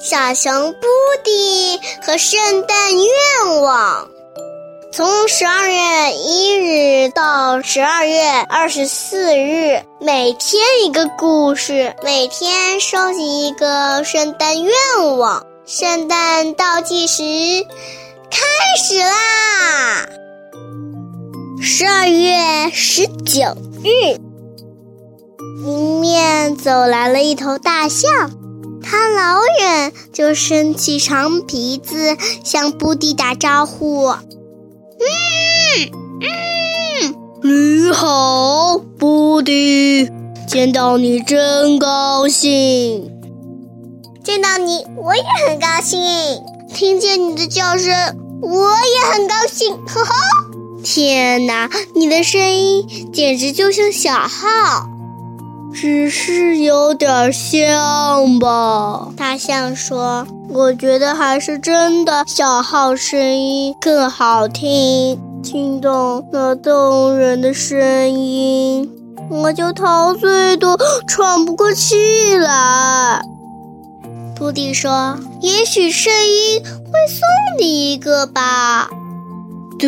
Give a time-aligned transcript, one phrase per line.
[0.00, 0.86] 小熊布
[1.24, 4.08] 迪和圣诞愿望。
[4.92, 14.72] 从十二月一日到十二月二十四日，每天一个故事，每天收集一个圣诞愿
[15.18, 15.44] 望。
[15.66, 17.22] 圣诞倒计时
[18.30, 18.38] 开
[18.80, 20.08] 始啦！
[21.60, 24.16] 十二月十九日，
[25.66, 28.30] 迎面走来了一头大象。
[28.90, 34.06] 他老远就伸起长鼻子向布迪打招呼
[34.96, 35.90] ：“嗯
[36.22, 40.10] 嗯，你好，布迪，
[40.46, 43.12] 见到你真高兴。
[44.24, 46.00] 见到你我也很高兴，
[46.72, 47.92] 听见你的叫声
[48.40, 49.76] 我也很高兴。
[49.86, 50.14] 呵呵，
[50.82, 54.88] 天哪，你的声音简直就像小号。”
[55.80, 68.90] 只是有点像吧，大象说：“我觉得还是真的小号声音更好听，听懂那动人的声音，
[69.30, 73.22] 我就陶醉的喘不过气来。”
[74.34, 77.20] 布迪说：“也许声音会送
[77.60, 78.90] 你一个吧。”
[79.78, 79.86] 嘟。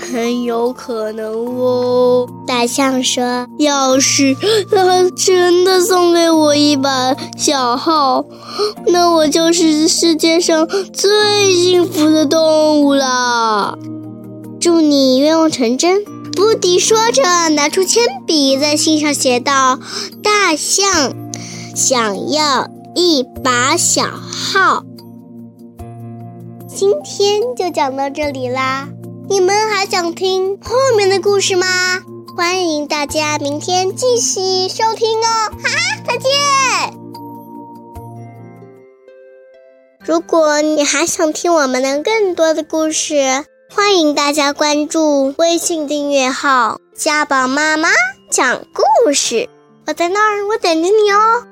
[0.00, 1.26] 很有可能
[1.58, 2.26] 哦，
[2.58, 4.34] 大象说：“要是
[4.68, 8.24] 他真的送给我一把小号，
[8.88, 13.78] 那我就是世界上最幸福的动物了。”
[14.60, 16.02] 祝你愿望成真，
[16.34, 19.78] 布迪说着，拿出铅笔在信上写道
[20.20, 21.14] ：“大象
[21.76, 24.82] 想要一把小号。”
[26.66, 28.88] 今天就讲到这里啦。
[29.30, 31.66] 你们还想听后面的故事吗？
[32.38, 35.50] 欢迎大家明天继续收听哦！
[35.60, 35.68] 哈，
[36.06, 36.30] 再见。
[40.06, 47.88] 如果你还想听我们的更多的故事，欢迎大家关注微信订阅号“家宝妈妈
[48.30, 49.48] 讲故事”。
[49.88, 51.44] 我在那儿，我等着你哦。